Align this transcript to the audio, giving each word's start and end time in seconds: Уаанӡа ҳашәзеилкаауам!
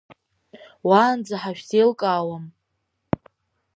Уаанӡа 0.87 1.35
ҳашәзеилкаауам! 1.41 2.45